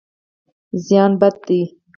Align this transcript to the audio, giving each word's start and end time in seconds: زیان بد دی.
زیان 0.85 1.11
بد 1.21 1.33
دی. 1.45 1.61